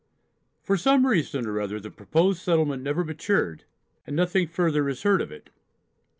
For 0.63 0.77
some 0.77 1.05
reason 1.05 1.45
or 1.45 1.61
other 1.61 1.79
the 1.79 1.91
proposed 1.91 2.41
settlement 2.41 2.81
never 2.81 3.03
matured, 3.05 3.65
and 4.07 4.15
nothing 4.15 4.47
further 4.47 4.89
is 4.89 5.03
heard 5.03 5.21
of 5.21 5.31
it. 5.31 5.51